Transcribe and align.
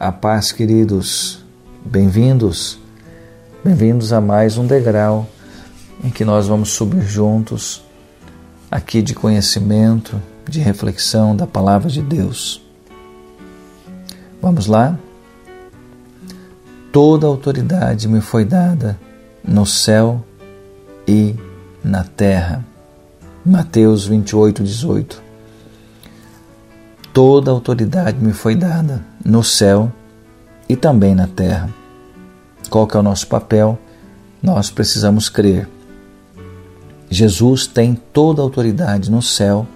A 0.00 0.12
paz, 0.12 0.52
queridos, 0.52 1.44
bem-vindos, 1.84 2.78
bem-vindos 3.64 4.12
a 4.12 4.20
mais 4.20 4.56
um 4.56 4.64
degrau 4.64 5.26
em 6.04 6.08
que 6.08 6.24
nós 6.24 6.46
vamos 6.46 6.68
subir 6.68 7.02
juntos 7.02 7.82
aqui 8.70 9.02
de 9.02 9.12
conhecimento, 9.12 10.22
de 10.48 10.60
reflexão 10.60 11.34
da 11.34 11.48
palavra 11.48 11.90
de 11.90 12.00
Deus. 12.00 12.62
Vamos 14.40 14.68
lá? 14.68 14.96
Toda 16.92 17.26
autoridade 17.26 18.06
me 18.06 18.20
foi 18.20 18.44
dada 18.44 18.96
no 19.42 19.66
céu 19.66 20.24
e 21.08 21.34
na 21.82 22.04
terra. 22.04 22.64
Mateus 23.44 24.06
28, 24.06 24.62
18 24.62 25.28
toda 27.18 27.50
autoridade 27.50 28.24
me 28.24 28.32
foi 28.32 28.54
dada 28.54 29.04
no 29.28 29.44
céu 29.44 29.92
e 30.66 30.74
também 30.74 31.14
na 31.14 31.26
terra. 31.26 31.68
Qual 32.70 32.86
que 32.86 32.96
é 32.96 33.00
o 33.00 33.02
nosso 33.02 33.26
papel? 33.26 33.78
Nós 34.42 34.70
precisamos 34.70 35.28
crer. 35.28 35.68
Jesus 37.10 37.66
tem 37.66 37.94
toda 37.94 38.40
a 38.40 38.44
autoridade 38.44 39.10
no 39.10 39.20
céu 39.20 39.66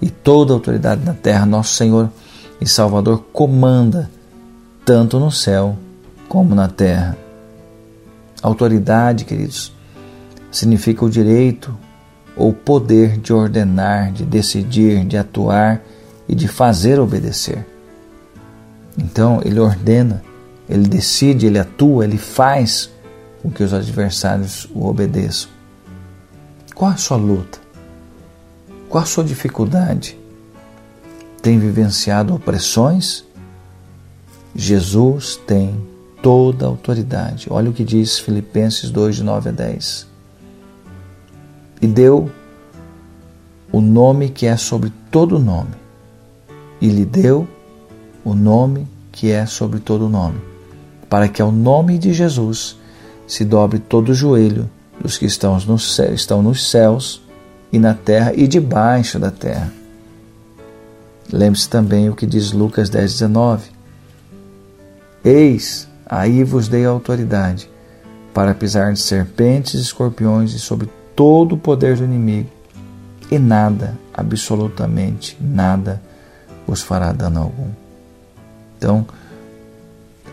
e 0.00 0.08
toda 0.08 0.52
a 0.52 0.56
autoridade 0.56 1.04
na 1.04 1.12
terra. 1.12 1.44
Nosso 1.44 1.74
Senhor 1.74 2.10
e 2.58 2.66
Salvador 2.66 3.22
comanda 3.32 4.10
tanto 4.84 5.18
no 5.18 5.30
céu 5.30 5.76
como 6.26 6.54
na 6.54 6.68
terra. 6.68 7.18
Autoridade, 8.42 9.26
queridos, 9.26 9.72
significa 10.50 11.04
o 11.04 11.10
direito 11.10 11.76
ou 12.34 12.52
poder 12.54 13.18
de 13.18 13.32
ordenar, 13.32 14.10
de 14.10 14.24
decidir, 14.24 15.04
de 15.04 15.18
atuar 15.18 15.82
e 16.26 16.34
de 16.34 16.48
fazer 16.48 16.98
obedecer. 16.98 17.69
Então, 19.00 19.40
ele 19.42 19.58
ordena, 19.58 20.22
ele 20.68 20.86
decide, 20.86 21.46
ele 21.46 21.58
atua, 21.58 22.04
ele 22.04 22.18
faz 22.18 22.90
com 23.42 23.50
que 23.50 23.62
os 23.62 23.72
adversários 23.72 24.68
o 24.74 24.86
obedeçam. 24.86 25.48
Qual 26.74 26.90
a 26.90 26.96
sua 26.96 27.16
luta? 27.16 27.58
Qual 28.90 29.02
a 29.02 29.06
sua 29.06 29.24
dificuldade? 29.24 30.18
Tem 31.40 31.58
vivenciado 31.58 32.34
opressões? 32.34 33.24
Jesus 34.54 35.36
tem 35.46 35.80
toda 36.22 36.66
a 36.66 36.68
autoridade. 36.68 37.46
Olha 37.48 37.70
o 37.70 37.72
que 37.72 37.84
diz 37.84 38.18
Filipenses 38.18 38.90
2, 38.90 39.16
de 39.16 39.22
9 39.22 39.48
a 39.48 39.52
10. 39.52 40.06
E 41.80 41.86
deu 41.86 42.30
o 43.72 43.80
nome 43.80 44.28
que 44.28 44.44
é 44.44 44.56
sobre 44.58 44.92
todo 45.10 45.38
nome 45.38 45.80
e 46.80 46.88
lhe 46.88 47.06
deu 47.06 47.48
o 48.24 48.34
nome 48.34 48.86
que 49.12 49.30
é 49.30 49.46
sobre 49.46 49.80
todo 49.80 50.08
nome, 50.08 50.40
para 51.08 51.28
que 51.28 51.42
ao 51.42 51.50
nome 51.50 51.98
de 51.98 52.12
Jesus 52.12 52.78
se 53.26 53.44
dobre 53.44 53.78
todo 53.78 54.10
o 54.10 54.14
joelho 54.14 54.68
dos 55.00 55.16
que 55.16 55.26
estão 55.26 55.58
nos, 55.60 55.94
céus, 55.94 56.20
estão 56.20 56.42
nos 56.42 56.68
céus 56.70 57.22
e 57.72 57.78
na 57.78 57.94
terra 57.94 58.32
e 58.34 58.46
debaixo 58.46 59.18
da 59.18 59.30
terra. 59.30 59.72
Lembre-se 61.32 61.68
também 61.68 62.08
o 62.08 62.16
que 62.16 62.26
diz 62.26 62.52
Lucas 62.52 62.90
10, 62.90 63.12
19. 63.12 63.70
Eis, 65.24 65.88
aí 66.04 66.42
vos 66.42 66.66
dei 66.66 66.84
autoridade 66.84 67.70
para 68.34 68.54
pisar 68.54 68.92
de 68.92 69.00
serpentes 69.00 69.74
e 69.74 69.82
escorpiões 69.82 70.52
e 70.52 70.58
sobre 70.58 70.88
todo 71.14 71.54
o 71.54 71.58
poder 71.58 71.96
do 71.96 72.04
inimigo, 72.04 72.48
e 73.30 73.38
nada, 73.38 73.98
absolutamente 74.14 75.36
nada, 75.40 76.00
vos 76.66 76.82
fará 76.82 77.12
dano 77.12 77.40
algum. 77.40 77.89
Então, 78.80 79.06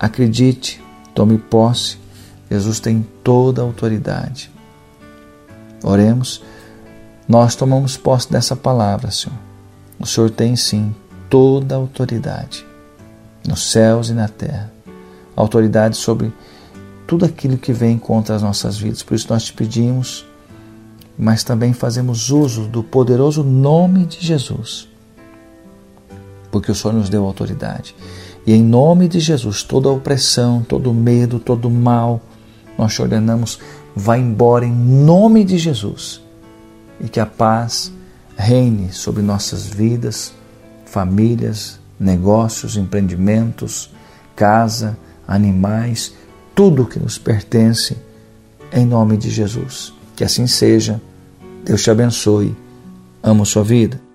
acredite, 0.00 0.82
tome 1.14 1.38
posse, 1.38 1.96
Jesus 2.50 2.80
tem 2.80 3.06
toda 3.22 3.62
a 3.62 3.64
autoridade. 3.64 4.50
Oremos, 5.84 6.42
nós 7.28 7.54
tomamos 7.54 7.96
posse 7.96 8.32
dessa 8.32 8.56
palavra, 8.56 9.12
Senhor. 9.12 9.38
O 9.96 10.04
Senhor 10.04 10.28
tem 10.28 10.56
sim 10.56 10.92
toda 11.30 11.76
a 11.76 11.78
autoridade, 11.78 12.66
nos 13.46 13.70
céus 13.70 14.08
e 14.08 14.12
na 14.12 14.26
terra, 14.26 14.72
autoridade 15.36 15.96
sobre 15.96 16.32
tudo 17.06 17.24
aquilo 17.24 17.56
que 17.56 17.72
vem 17.72 17.96
contra 17.96 18.34
as 18.34 18.42
nossas 18.42 18.76
vidas. 18.76 19.04
Por 19.04 19.14
isso 19.14 19.28
nós 19.30 19.44
te 19.44 19.52
pedimos, 19.52 20.26
mas 21.16 21.44
também 21.44 21.72
fazemos 21.72 22.28
uso 22.28 22.66
do 22.66 22.82
poderoso 22.82 23.44
nome 23.44 24.04
de 24.04 24.18
Jesus 24.18 24.90
porque 26.52 26.70
o 26.70 26.74
Senhor 26.74 26.92
nos 26.92 27.08
deu 27.08 27.24
autoridade. 27.24 27.96
E 28.46 28.52
em 28.52 28.62
nome 28.62 29.08
de 29.08 29.18
Jesus, 29.18 29.62
toda 29.62 29.88
opressão, 29.88 30.62
todo 30.62 30.92
medo, 30.92 31.40
todo 31.40 31.70
mal, 31.70 32.20
nós 32.78 32.92
te 32.92 33.00
ordenamos, 33.00 33.58
vá 33.96 34.18
embora 34.18 34.66
em 34.66 34.72
nome 34.72 35.42
de 35.42 35.56
Jesus. 35.56 36.20
E 37.00 37.08
que 37.08 37.18
a 37.18 37.26
paz 37.26 37.90
reine 38.36 38.92
sobre 38.92 39.22
nossas 39.22 39.66
vidas, 39.66 40.32
famílias, 40.84 41.80
negócios, 41.98 42.76
empreendimentos, 42.76 43.90
casa, 44.36 44.96
animais, 45.26 46.12
tudo 46.54 46.86
que 46.86 46.98
nos 46.98 47.16
pertence, 47.16 47.96
em 48.72 48.84
nome 48.84 49.16
de 49.16 49.30
Jesus. 49.30 49.92
Que 50.14 50.24
assim 50.24 50.46
seja. 50.46 51.00
Deus 51.64 51.82
te 51.82 51.90
abençoe. 51.90 52.54
Amo 53.22 53.46
sua 53.46 53.62
vida. 53.62 54.11